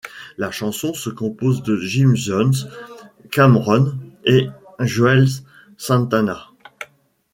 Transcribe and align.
La 0.39 0.49
chanson 0.49 0.95
se 0.95 1.11
compose 1.11 1.61
de 1.61 1.77
Jim 1.77 2.13
Jones, 2.15 2.55
Cam'ron 3.29 3.99
et 4.25 4.47
Juelz 4.79 5.43
Santana. 5.77 6.47